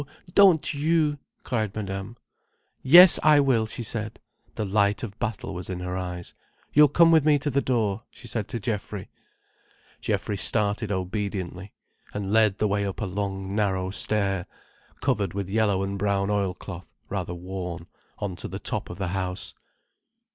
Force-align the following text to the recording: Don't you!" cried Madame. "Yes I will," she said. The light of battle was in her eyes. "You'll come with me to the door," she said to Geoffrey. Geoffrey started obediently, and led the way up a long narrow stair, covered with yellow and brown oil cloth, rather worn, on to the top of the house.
Don't 0.33 0.73
you!" 0.73 1.19
cried 1.43 1.75
Madame. 1.75 2.17
"Yes 2.81 3.19
I 3.21 3.39
will," 3.39 3.67
she 3.67 3.83
said. 3.83 4.19
The 4.55 4.65
light 4.65 5.03
of 5.03 5.19
battle 5.19 5.53
was 5.53 5.69
in 5.69 5.79
her 5.79 5.95
eyes. 5.95 6.33
"You'll 6.73 6.87
come 6.87 7.11
with 7.11 7.23
me 7.23 7.37
to 7.37 7.51
the 7.51 7.61
door," 7.61 8.01
she 8.09 8.27
said 8.27 8.47
to 8.47 8.59
Geoffrey. 8.59 9.11
Geoffrey 9.99 10.37
started 10.37 10.91
obediently, 10.91 11.71
and 12.15 12.33
led 12.33 12.57
the 12.57 12.67
way 12.67 12.83
up 12.83 12.99
a 12.99 13.05
long 13.05 13.53
narrow 13.53 13.91
stair, 13.91 14.47
covered 15.01 15.35
with 15.35 15.51
yellow 15.51 15.83
and 15.83 15.99
brown 15.99 16.31
oil 16.31 16.55
cloth, 16.55 16.95
rather 17.07 17.35
worn, 17.35 17.85
on 18.17 18.35
to 18.37 18.47
the 18.47 18.57
top 18.57 18.89
of 18.89 18.97
the 18.97 19.09
house. 19.09 19.53